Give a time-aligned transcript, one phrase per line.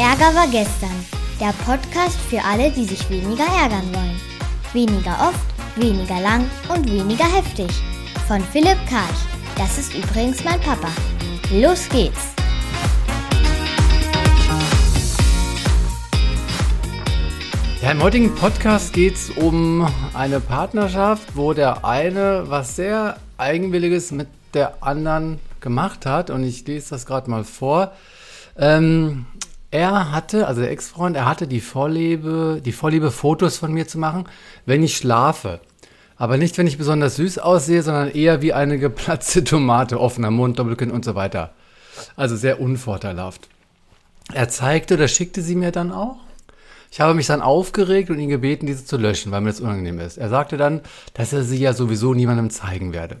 [0.00, 1.04] Ärger war gestern.
[1.38, 4.18] Der Podcast für alle, die sich weniger ärgern wollen.
[4.72, 5.44] Weniger oft,
[5.76, 7.68] weniger lang und weniger heftig.
[8.26, 9.20] Von Philipp Karch.
[9.58, 10.88] Das ist übrigens mein Papa.
[11.52, 12.32] Los geht's!
[17.82, 24.12] Ja, Im heutigen Podcast geht es um eine Partnerschaft, wo der eine was sehr Eigenwilliges
[24.12, 26.30] mit der anderen gemacht hat.
[26.30, 27.92] Und ich lese das gerade mal vor.
[28.56, 29.26] Ähm,
[29.70, 33.98] er hatte, also der Ex-Freund, er hatte die Vorliebe, die Vorliebe, Fotos von mir zu
[33.98, 34.24] machen,
[34.66, 35.60] wenn ich schlafe.
[36.16, 40.58] Aber nicht, wenn ich besonders süß aussehe, sondern eher wie eine geplatzte Tomate, offener Mund,
[40.58, 41.54] Doppelkinn und so weiter.
[42.16, 43.48] Also sehr unvorteilhaft.
[44.32, 46.16] Er zeigte oder schickte sie mir dann auch.
[46.90, 50.00] Ich habe mich dann aufgeregt und ihn gebeten, diese zu löschen, weil mir das unangenehm
[50.00, 50.18] ist.
[50.18, 50.80] Er sagte dann,
[51.14, 53.18] dass er sie ja sowieso niemandem zeigen werde.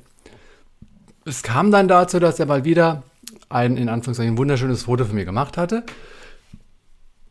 [1.24, 3.04] Es kam dann dazu, dass er mal wieder
[3.48, 5.84] ein in Anführungszeichen wunderschönes Foto von mir gemacht hatte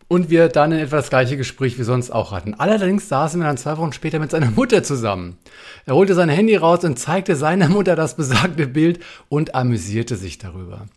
[0.09, 2.55] und wir dann in etwa das gleiche Gespräch wie sonst auch hatten.
[2.55, 5.37] Allerdings saßen wir dann zwei Wochen später mit seiner Mutter zusammen.
[5.85, 8.99] Er holte sein Handy raus und zeigte seiner Mutter das besagte Bild
[9.29, 10.87] und amüsierte sich darüber.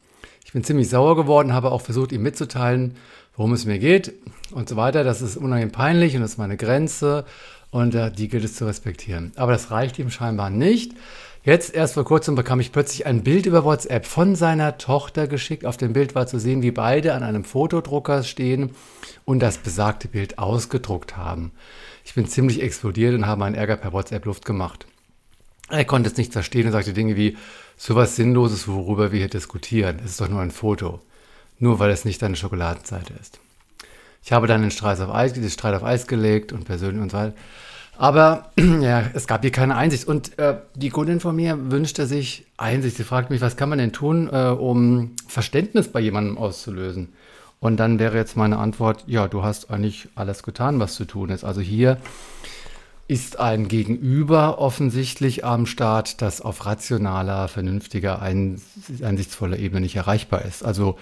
[0.44, 2.96] Ich bin ziemlich sauer geworden, habe auch versucht, ihm mitzuteilen,
[3.36, 4.14] worum es mir geht
[4.50, 5.04] und so weiter.
[5.04, 7.24] Das ist unangenehm peinlich und das ist meine Grenze
[7.72, 9.32] und äh, die gilt es zu respektieren.
[9.34, 10.92] Aber das reicht ihm scheinbar nicht.
[11.42, 15.66] Jetzt erst vor kurzem bekam ich plötzlich ein Bild über WhatsApp von seiner Tochter geschickt.
[15.66, 18.70] Auf dem Bild war zu sehen, wie beide an einem Fotodrucker stehen
[19.24, 21.50] und das besagte Bild ausgedruckt haben.
[22.04, 24.86] Ich bin ziemlich explodiert und habe meinen Ärger per WhatsApp Luft gemacht.
[25.68, 27.36] Er konnte es nicht verstehen und sagte Dinge wie,
[27.76, 29.98] sowas Sinnloses, worüber wir hier diskutieren.
[30.04, 31.00] Es ist doch nur ein Foto.
[31.58, 33.40] Nur weil es nicht deine Schokoladenseite ist.
[34.24, 37.10] Ich habe dann den Streit auf Eis, den Streit auf Eis gelegt und persönlich und
[37.10, 37.34] so weiter.
[37.98, 40.06] Aber ja, es gab hier keine Einsicht.
[40.06, 42.96] Und äh, die Kundin von mir wünschte sich Einsicht.
[42.96, 47.12] Sie fragte mich, was kann man denn tun, äh, um Verständnis bei jemandem auszulösen?
[47.60, 51.30] Und dann wäre jetzt meine Antwort, ja, du hast eigentlich alles getan, was zu tun
[51.30, 51.44] ist.
[51.44, 51.98] Also hier
[53.06, 60.64] ist ein Gegenüber offensichtlich am Start, das auf rationaler, vernünftiger, einsichtsvoller Ebene nicht erreichbar ist.
[60.64, 60.98] Also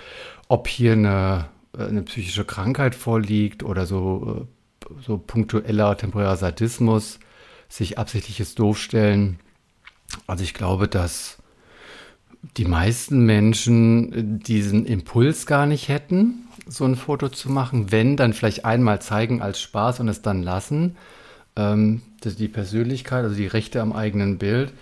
[0.49, 4.61] ob hier eine, eine psychische Krankheit vorliegt oder so äh,
[5.05, 7.19] so punktueller, temporärer Sadismus,
[7.69, 9.39] sich absichtliches Doofstellen.
[10.27, 11.39] Also ich glaube, dass
[12.57, 17.93] die meisten Menschen diesen Impuls gar nicht hätten, so ein Foto zu machen.
[17.93, 20.97] Wenn, dann vielleicht einmal zeigen als Spaß und es dann lassen.
[21.57, 24.73] Ähm, die Persönlichkeit, also die Rechte am eigenen Bild.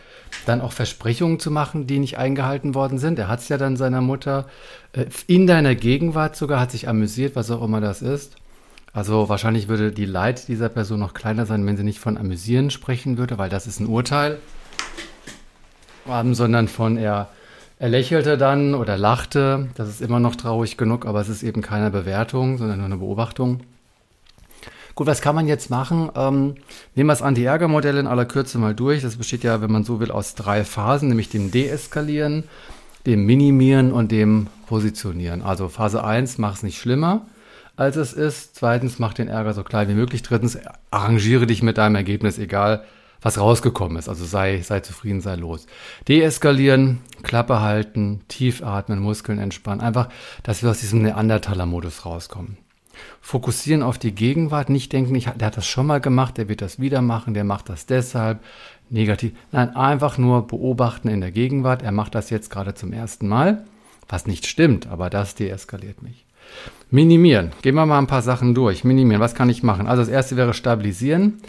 [0.46, 3.18] Dann auch Versprechungen zu machen, die nicht eingehalten worden sind.
[3.18, 4.46] Er hat es ja dann seiner Mutter
[4.92, 8.36] äh, in deiner Gegenwart sogar, hat sich amüsiert, was auch immer das ist.
[8.92, 12.70] Also wahrscheinlich würde die Leid dieser Person noch kleiner sein, wenn sie nicht von amüsieren
[12.70, 14.38] sprechen würde, weil das ist ein Urteil,
[16.08, 17.28] ähm, sondern von er,
[17.78, 19.68] er lächelte dann oder lachte.
[19.76, 22.96] Das ist immer noch traurig genug, aber es ist eben keine Bewertung, sondern nur eine
[22.96, 23.60] Beobachtung.
[24.98, 26.10] Gut, was kann man jetzt machen?
[26.16, 26.56] Ähm,
[26.96, 29.02] nehmen wir das Anti-Ärger-Modell in aller Kürze mal durch.
[29.02, 32.42] Das besteht ja, wenn man so will, aus drei Phasen, nämlich dem Deeskalieren,
[33.06, 35.42] dem Minimieren und dem Positionieren.
[35.42, 37.28] Also Phase 1, mach es nicht schlimmer
[37.76, 38.56] als es ist.
[38.56, 40.24] Zweitens, mach den Ärger so klein wie möglich.
[40.24, 40.58] Drittens,
[40.90, 42.84] arrangiere dich mit deinem Ergebnis, egal
[43.22, 44.08] was rausgekommen ist.
[44.08, 45.66] Also sei, sei zufrieden, sei los.
[46.08, 49.80] Deeskalieren, Klappe halten, tief atmen, Muskeln entspannen.
[49.80, 50.08] Einfach,
[50.42, 52.58] dass wir aus diesem Neandertaler-Modus rauskommen.
[53.20, 56.62] Fokussieren auf die Gegenwart, nicht denken, ich, der hat das schon mal gemacht, der wird
[56.62, 58.40] das wieder machen, der macht das deshalb.
[58.90, 59.32] Negativ.
[59.52, 61.82] Nein, einfach nur beobachten in der Gegenwart.
[61.82, 63.64] Er macht das jetzt gerade zum ersten Mal,
[64.08, 66.24] was nicht stimmt, aber das deeskaliert mich.
[66.90, 67.52] Minimieren.
[67.60, 68.84] Gehen wir mal ein paar Sachen durch.
[68.84, 69.20] Minimieren.
[69.20, 69.86] Was kann ich machen?
[69.86, 71.42] Also das erste wäre stabilisieren.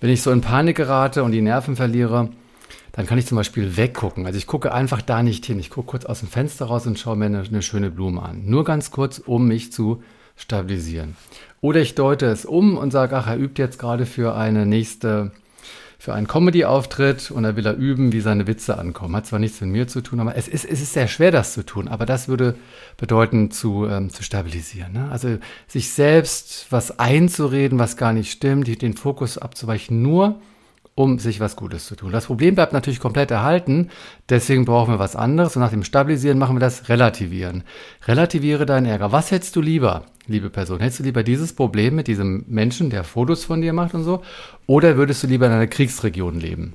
[0.00, 2.28] Wenn ich so in Panik gerate und die Nerven verliere,
[2.92, 4.26] dann kann ich zum Beispiel weggucken.
[4.26, 5.58] Also ich gucke einfach da nicht hin.
[5.58, 8.42] Ich gucke kurz aus dem Fenster raus und schaue mir eine, eine schöne Blume an.
[8.44, 10.02] Nur ganz kurz, um mich zu
[10.36, 11.16] stabilisieren.
[11.60, 15.32] Oder ich deute es um und sage, ach, er übt jetzt gerade für eine nächste
[16.02, 19.14] für einen Comedy-Auftritt und da will er üben, wie seine Witze ankommen.
[19.14, 21.52] Hat zwar nichts mit mir zu tun, aber es ist, es ist sehr schwer, das
[21.52, 21.86] zu tun.
[21.86, 22.56] Aber das würde
[22.96, 24.94] bedeuten, zu, ähm, zu stabilisieren.
[24.94, 25.08] Ne?
[25.12, 30.40] Also sich selbst was einzureden, was gar nicht stimmt, den Fokus abzuweichen, nur
[30.94, 32.12] um sich was Gutes zu tun.
[32.12, 33.90] Das Problem bleibt natürlich komplett erhalten,
[34.28, 37.64] deswegen brauchen wir was anderes und nach dem Stabilisieren machen wir das Relativieren.
[38.06, 39.12] Relativiere deinen Ärger.
[39.12, 40.04] Was hättest du lieber?
[40.26, 40.80] liebe Person?
[40.80, 44.22] Hättest du lieber dieses Problem mit diesem Menschen, der Fotos von dir macht und so?
[44.66, 46.74] Oder würdest du lieber in einer Kriegsregion leben?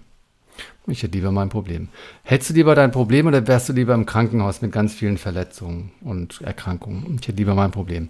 [0.87, 1.89] Ich hätte lieber mein Problem.
[2.23, 5.91] Hättest du lieber dein Problem oder wärst du lieber im Krankenhaus mit ganz vielen Verletzungen
[6.01, 7.17] und Erkrankungen?
[7.19, 8.09] Ich hätte lieber mein Problem.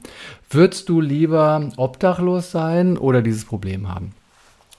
[0.50, 4.14] Würdest du lieber obdachlos sein oder dieses Problem haben?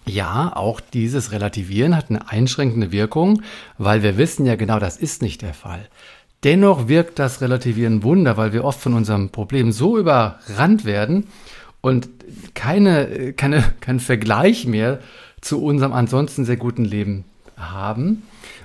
[0.08, 3.42] Ja, auch dieses Relativieren hat eine einschränkende Wirkung,
[3.76, 5.86] weil wir wissen ja genau, das ist nicht der Fall.
[6.44, 11.26] dennoch wirkt das Relativieren Wunder, weil wir oft von unserem Problem so überrannt werden
[11.80, 12.08] und
[12.54, 15.00] keine, keine, keinen Vergleich mehr
[15.40, 17.24] zu unserem ansonsten sehr guten Leben
[17.56, 18.22] haben.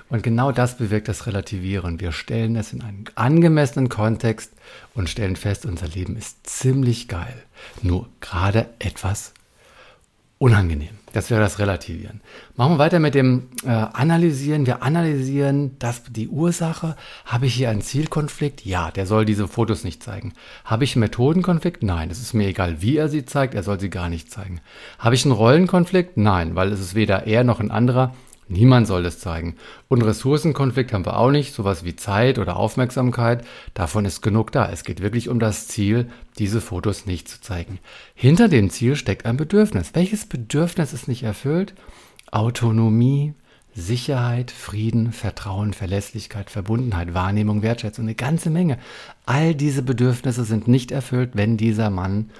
[0.08, 2.00] Und genau das bewirkt das Relativieren.
[2.00, 4.52] Wir stellen es in einen angemessenen Kontext
[4.94, 7.42] und stellen fest, unser Leben ist ziemlich geil.
[7.82, 9.32] Nur gerade etwas
[10.38, 11.03] unangenehm.
[11.14, 12.20] Das wäre das Relativieren.
[12.56, 14.66] Machen wir weiter mit dem äh, Analysieren.
[14.66, 16.96] Wir analysieren das, die Ursache.
[17.24, 18.66] Habe ich hier einen Zielkonflikt?
[18.66, 20.32] Ja, der soll diese Fotos nicht zeigen.
[20.64, 21.84] Habe ich einen Methodenkonflikt?
[21.84, 24.60] Nein, es ist mir egal, wie er sie zeigt, er soll sie gar nicht zeigen.
[24.98, 26.16] Habe ich einen Rollenkonflikt?
[26.16, 28.12] Nein, weil es ist weder er noch ein anderer.
[28.48, 29.56] Niemand soll es zeigen.
[29.88, 33.44] Und Ressourcenkonflikt haben wir auch nicht, sowas wie Zeit oder Aufmerksamkeit.
[33.72, 34.68] Davon ist genug da.
[34.70, 37.78] Es geht wirklich um das Ziel, diese Fotos nicht zu zeigen.
[38.14, 39.90] Hinter dem Ziel steckt ein Bedürfnis.
[39.94, 41.74] Welches Bedürfnis ist nicht erfüllt?
[42.30, 43.34] Autonomie,
[43.74, 48.78] Sicherheit, Frieden, Vertrauen, Verlässlichkeit, Verbundenheit, Wahrnehmung, Wertschätzung, eine ganze Menge.
[49.26, 52.30] All diese Bedürfnisse sind nicht erfüllt, wenn dieser Mann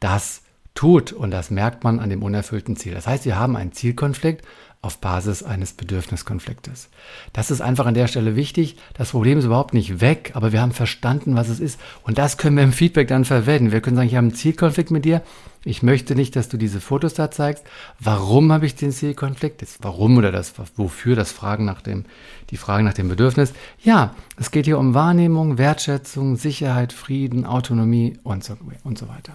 [0.00, 0.42] das
[0.74, 1.12] tut.
[1.12, 2.94] Und das merkt man an dem unerfüllten Ziel.
[2.94, 4.44] Das heißt, wir haben einen Zielkonflikt
[4.82, 6.90] auf Basis eines Bedürfniskonfliktes.
[7.32, 8.76] Das ist einfach an der Stelle wichtig.
[8.94, 11.80] Das Problem ist überhaupt nicht weg, aber wir haben verstanden, was es ist.
[12.04, 13.72] Und das können wir im Feedback dann verwenden.
[13.72, 15.22] Wir können sagen, ich habe einen Zielkonflikt mit dir.
[15.64, 17.64] Ich möchte nicht, dass du diese Fotos da zeigst.
[17.98, 19.62] Warum habe ich den Zielkonflikt?
[19.62, 22.04] Das Warum oder das Wofür, das Fragen nach dem,
[22.50, 23.52] die Fragen nach dem Bedürfnis.
[23.82, 29.32] Ja, es geht hier um Wahrnehmung, Wertschätzung, Sicherheit, Frieden, Autonomie und so, und so weiter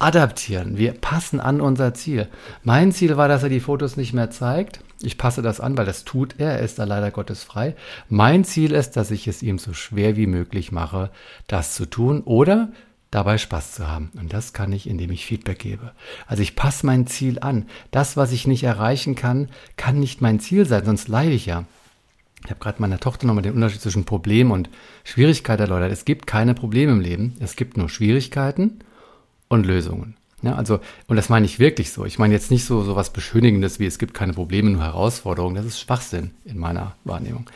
[0.00, 0.78] adaptieren.
[0.78, 2.28] Wir passen an unser Ziel.
[2.64, 4.79] Mein Ziel war, dass er die Fotos nicht mehr zeigt.
[5.02, 6.52] Ich passe das an, weil das tut er.
[6.52, 7.74] Er ist da leider Gottes frei.
[8.08, 11.10] Mein Ziel ist, dass ich es ihm so schwer wie möglich mache,
[11.46, 12.70] das zu tun oder
[13.10, 14.10] dabei Spaß zu haben.
[14.14, 15.92] Und das kann ich, indem ich Feedback gebe.
[16.26, 17.66] Also ich passe mein Ziel an.
[17.90, 21.64] Das, was ich nicht erreichen kann, kann nicht mein Ziel sein, sonst leide ich ja.
[22.44, 24.70] Ich habe gerade meiner Tochter nochmal den Unterschied zwischen Problem und
[25.04, 25.92] Schwierigkeit erläutert.
[25.92, 28.80] Es gibt keine Probleme im Leben, es gibt nur Schwierigkeiten
[29.48, 30.16] und Lösungen.
[30.42, 32.04] Ja, also, und das meine ich wirklich so.
[32.06, 35.56] Ich meine jetzt nicht so, so was Beschönigendes wie es gibt keine Probleme, nur Herausforderungen.
[35.56, 37.48] Das ist Schwachsinn in meiner Wahrnehmung.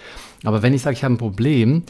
[0.44, 1.84] Aber wenn ich sage, ich habe ein Problem,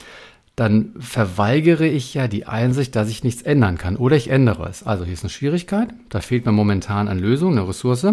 [0.57, 4.85] dann verweigere ich ja die Einsicht, dass ich nichts ändern kann oder ich ändere es.
[4.85, 8.07] Also hier ist eine Schwierigkeit, da fehlt mir momentan an Lösung, eine Ressource,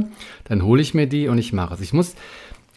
[0.45, 1.81] dann hole ich mir die und ich mache es.
[1.81, 2.15] Ich muss,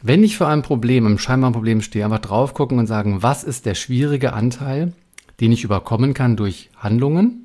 [0.02, 3.42] wenn ich vor einem Problem, einem scheinbaren Problem stehe, einfach drauf gucken und sagen, was
[3.42, 4.92] ist der schwierige Anteil,
[5.40, 7.43] den ich überkommen kann durch Handlungen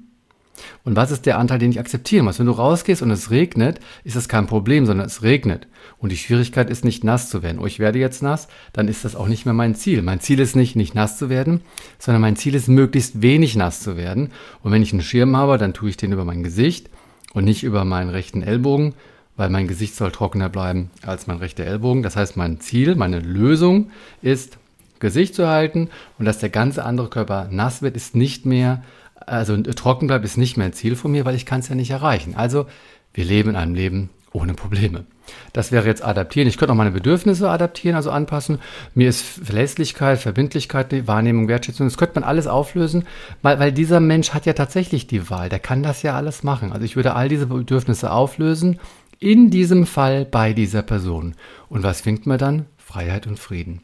[0.83, 2.39] und was ist der Anteil, den ich akzeptieren muss?
[2.39, 5.67] Wenn du rausgehst und es regnet, ist das kein Problem, sondern es regnet.
[5.97, 7.59] Und die Schwierigkeit ist nicht nass zu werden.
[7.59, 10.01] Oh, ich werde jetzt nass, dann ist das auch nicht mehr mein Ziel.
[10.01, 11.61] Mein Ziel ist nicht, nicht nass zu werden,
[11.97, 14.31] sondern mein Ziel ist, möglichst wenig nass zu werden.
[14.63, 16.89] Und wenn ich einen Schirm habe, dann tue ich den über mein Gesicht
[17.33, 18.93] und nicht über meinen rechten Ellbogen,
[19.35, 22.03] weil mein Gesicht soll trockener bleiben als mein rechter Ellbogen.
[22.03, 23.91] Das heißt, mein Ziel, meine Lösung
[24.21, 24.57] ist,
[24.99, 28.83] Gesicht zu halten und dass der ganze andere Körper nass wird, ist nicht mehr
[29.25, 31.75] also trocken bleibt, ist nicht mehr ein Ziel von mir, weil ich kann es ja
[31.75, 32.35] nicht erreichen.
[32.35, 32.65] Also
[33.13, 35.05] wir leben in einem Leben ohne Probleme.
[35.53, 36.47] Das wäre jetzt adaptieren.
[36.47, 38.59] Ich könnte auch meine Bedürfnisse adaptieren, also anpassen.
[38.93, 43.05] Mir ist Verlässlichkeit, Verbindlichkeit, Wahrnehmung, Wertschätzung, das könnte man alles auflösen,
[43.41, 45.49] weil, weil dieser Mensch hat ja tatsächlich die Wahl.
[45.49, 46.71] Der kann das ja alles machen.
[46.71, 48.79] Also ich würde all diese Bedürfnisse auflösen,
[49.19, 51.35] in diesem Fall bei dieser Person.
[51.67, 52.65] Und was winkt mir dann?
[52.77, 53.81] Freiheit und Frieden.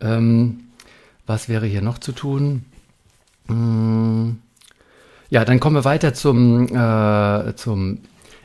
[0.00, 0.60] Ähm,
[1.26, 2.64] was wäre hier noch zu tun?
[3.48, 4.36] Mm.
[5.28, 7.98] Ja, dann kommen wir weiter zum, äh, zum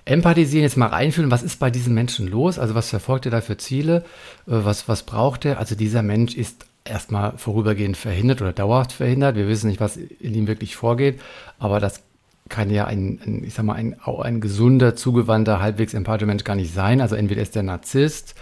[0.03, 2.57] Empathisieren, jetzt mal reinfühlen, was ist bei diesem Menschen los?
[2.57, 4.03] Also was verfolgt er da für Ziele?
[4.47, 5.59] Äh, was, was braucht er?
[5.59, 9.35] Also dieser Mensch ist erstmal vorübergehend verhindert oder dauerhaft verhindert.
[9.35, 11.19] Wir wissen nicht, was in ihm wirklich vorgeht,
[11.59, 12.01] aber das
[12.49, 16.55] kann ja ein, ein ich sag mal, ein, ein gesunder, zugewandter, halbwegs empathischer Mensch gar
[16.55, 16.99] nicht sein.
[16.99, 18.35] Also entweder ist der Narzisst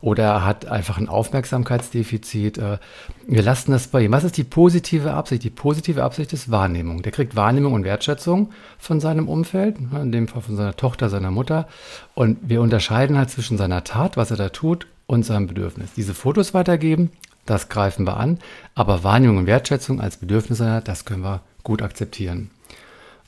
[0.00, 2.58] oder er hat einfach ein Aufmerksamkeitsdefizit.
[2.58, 2.78] Äh,
[3.26, 4.12] wir lassen das bei ihm.
[4.12, 5.44] Was ist die positive Absicht?
[5.44, 7.02] Die positive Absicht ist Wahrnehmung.
[7.02, 11.10] Der kriegt Wahrnehmung und Wertschätzung von seinem Umfeld, ne, in dem Fall von seiner Tochter,
[11.10, 11.68] seiner Mutter.
[12.14, 15.92] Und wir unterscheiden halt zwischen seiner Tat, was er da tut, und seinem Bedürfnis.
[15.96, 17.10] Diese Fotos weitergeben,
[17.44, 18.38] das greifen wir an.
[18.76, 22.50] Aber Wahrnehmung und Wertschätzung als Bedürfnis, das können wir gut akzeptieren.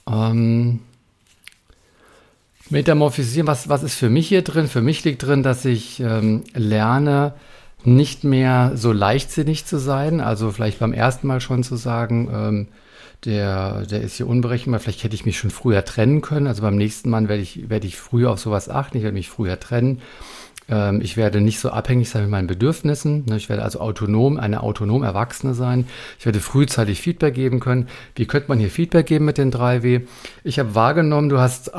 [0.09, 0.81] Ähm,
[2.71, 4.69] Metamorphisieren, was, was ist für mich hier drin?
[4.69, 7.35] Für mich liegt drin, dass ich ähm, lerne,
[7.85, 10.21] nicht mehr so leichtsinnig zu sein.
[10.21, 12.69] Also vielleicht beim ersten Mal schon zu sagen, ähm,
[13.25, 14.81] der, der ist hier unberechenbar.
[14.81, 16.47] Vielleicht hätte ich mich schon früher trennen können.
[16.47, 18.97] Also beim nächsten Mal werde ich, werde ich früher auf sowas achten.
[18.97, 20.01] Ich werde mich früher trennen.
[20.73, 23.27] Ähm, ich werde nicht so abhängig sein mit meinen Bedürfnissen.
[23.27, 23.37] Ne?
[23.37, 25.87] Ich werde also autonom, eine autonom Erwachsene sein.
[26.19, 27.89] Ich werde frühzeitig Feedback geben können.
[28.17, 30.07] Wie könnte man hier Feedback geben mit den 3W?
[30.45, 31.71] Ich habe wahrgenommen, du hast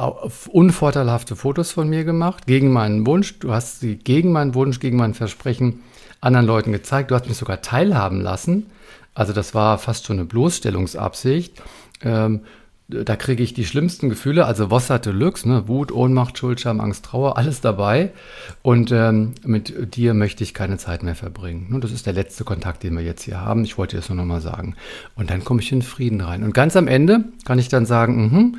[0.50, 3.40] unvorteilhafte Fotos von mir gemacht, gegen meinen Wunsch.
[3.40, 5.82] Du hast sie gegen meinen Wunsch, gegen mein Versprechen
[6.22, 7.10] anderen Leuten gezeigt.
[7.10, 8.68] Du hast mich sogar teilhaben lassen
[9.16, 11.62] Also das war fast schon eine Bloßstellungsabsicht.
[12.04, 12.42] Ähm,
[13.04, 15.68] da kriege ich die schlimmsten Gefühle, also Wasser Deluxe, ne?
[15.68, 18.12] Wut, Ohnmacht, Schuldscham, Angst, Trauer, alles dabei.
[18.62, 21.70] Und ähm, mit dir möchte ich keine Zeit mehr verbringen.
[21.74, 23.64] Und das ist der letzte Kontakt, den wir jetzt hier haben.
[23.64, 24.76] Ich wollte das nur nochmal sagen.
[25.16, 26.44] Und dann komme ich in Frieden rein.
[26.44, 28.58] Und ganz am Ende kann ich dann sagen, mh,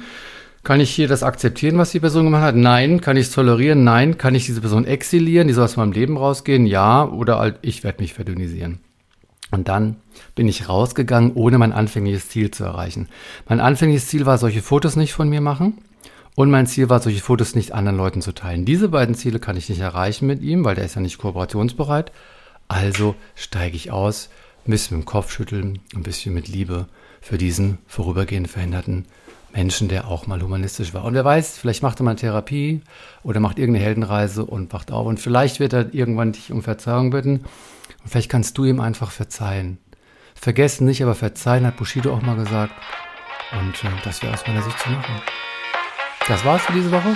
[0.65, 2.57] kann ich hier das akzeptieren, was die Person gemacht hat?
[2.57, 3.03] Nein.
[3.03, 3.85] Kann ich es tolerieren?
[3.85, 4.17] Nein.
[4.17, 5.47] Kann ich diese Person exilieren?
[5.47, 6.65] Die soll aus meinem Leben rausgehen?
[6.65, 7.05] Ja.
[7.05, 8.79] Oder halt, ich werde mich verdünnisieren.
[9.51, 9.97] Und dann
[10.35, 13.09] bin ich rausgegangen, ohne mein anfängliches Ziel zu erreichen.
[13.49, 15.79] Mein anfängliches Ziel war, solche Fotos nicht von mir machen.
[16.35, 18.65] Und mein Ziel war, solche Fotos nicht anderen Leuten zu teilen.
[18.65, 22.11] Diese beiden Ziele kann ich nicht erreichen mit ihm, weil der ist ja nicht kooperationsbereit.
[22.67, 24.31] Also steige ich aus,
[24.67, 26.87] ein bisschen mit dem Kopf schütteln, ein bisschen mit Liebe
[27.21, 29.07] für diesen vorübergehend verhinderten
[29.55, 31.05] Menschen, der auch mal humanistisch war.
[31.05, 32.83] Und wer weiß, vielleicht macht er mal Therapie
[33.23, 35.07] oder macht irgendeine Heldenreise und wacht auf.
[35.07, 37.45] Und vielleicht wird er irgendwann dich um Verzeihung bitten.
[38.03, 39.79] Und vielleicht kannst du ihm einfach verzeihen.
[40.35, 42.73] Vergessen nicht, aber verzeihen, hat Bushido auch mal gesagt.
[43.53, 45.23] Und äh, das wäre aus meiner Sicht zu machen.
[46.27, 47.15] Das war's für diese Woche.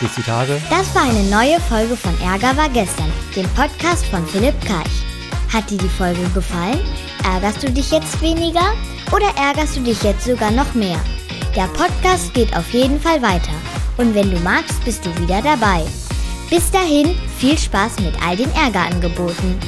[0.00, 0.60] Bis die Tage.
[0.68, 5.04] Das war eine neue Folge von Ärger war gestern, dem Podcast von Philipp Karch.
[5.52, 6.80] Hat dir die Folge gefallen?
[7.24, 8.72] Ärgerst du dich jetzt weniger
[9.14, 10.98] oder ärgerst du dich jetzt sogar noch mehr?
[11.54, 13.52] Der Podcast geht auf jeden Fall weiter.
[13.98, 15.84] Und wenn du magst, bist du wieder dabei.
[16.48, 19.58] Bis dahin, viel Spaß mit all den Ärgerangeboten.